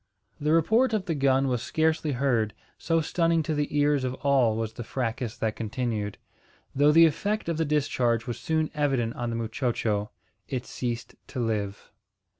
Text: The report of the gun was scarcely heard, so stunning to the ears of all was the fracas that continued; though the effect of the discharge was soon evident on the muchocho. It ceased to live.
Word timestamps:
The 0.39 0.51
report 0.51 0.93
of 0.93 1.05
the 1.05 1.13
gun 1.13 1.47
was 1.47 1.61
scarcely 1.61 2.13
heard, 2.13 2.55
so 2.79 3.01
stunning 3.01 3.43
to 3.43 3.53
the 3.53 3.77
ears 3.77 4.03
of 4.03 4.15
all 4.25 4.55
was 4.57 4.73
the 4.73 4.83
fracas 4.83 5.37
that 5.37 5.55
continued; 5.55 6.17
though 6.73 6.91
the 6.91 7.05
effect 7.05 7.47
of 7.47 7.57
the 7.57 7.65
discharge 7.65 8.25
was 8.25 8.39
soon 8.39 8.71
evident 8.73 9.15
on 9.15 9.29
the 9.29 9.35
muchocho. 9.35 10.09
It 10.47 10.65
ceased 10.65 11.13
to 11.27 11.39
live. 11.39 11.91